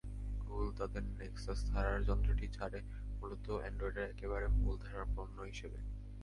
Google 0.41 0.67
তাদের 0.79 1.03
Nexus 1.19 1.59
ধারার 1.69 1.99
যন্ত্রটি 2.03 2.45
ছাড়ে 2.47 2.79
মূলত 3.19 3.45
অ্যান্ড্রয়েডের 3.59 4.09
একেবারে 4.09 4.47
মূল 4.57 4.75
ধারার 4.83 5.07
পণ্য 5.15 5.37
হিসেবে। 5.43 5.79